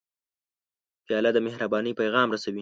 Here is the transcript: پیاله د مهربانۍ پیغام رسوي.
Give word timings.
پیاله 1.05 1.31
د 1.33 1.37
مهربانۍ 1.47 1.91
پیغام 2.01 2.27
رسوي. 2.31 2.59